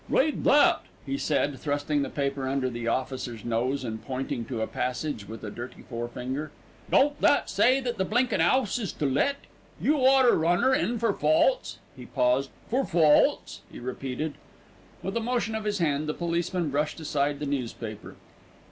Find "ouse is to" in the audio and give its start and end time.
8.41-9.05